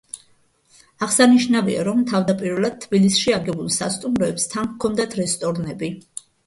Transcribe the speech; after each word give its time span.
აღსანიშნავია, 1.07 1.83
რომ 1.89 2.01
თავდაპირველად 2.13 2.81
თბილისში 2.87 3.39
აგებულ 3.39 3.71
სასტუმროებს 3.79 4.53
თან 4.57 4.75
ჰქონდათ 4.75 5.19
რესტორნები. 5.25 5.97